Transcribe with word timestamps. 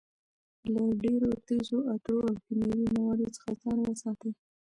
له 0.73 0.81
ډېرو 1.03 1.29
تېزو 1.45 1.77
عطرو 1.91 2.19
او 2.27 2.33
کیمیاوي 2.43 2.87
موادو 2.97 3.27
څخه 3.35 3.49
ځان 3.61 3.79
وساتئ. 3.83 4.31